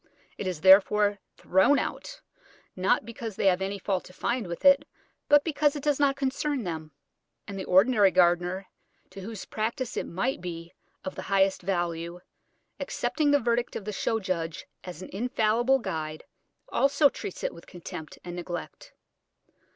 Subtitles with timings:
[0.39, 2.21] It is, therefore, thrown out,
[2.75, 4.83] not because they have any fault to find with it,
[5.29, 6.91] but because it does not concern them;
[7.47, 8.65] and the ordinary gardener,
[9.11, 12.19] to whose practice it might be of the highest value,
[12.79, 16.23] accepting the verdict of the show judge as an infallible guide,
[16.69, 18.93] also treats it with contempt and neglect.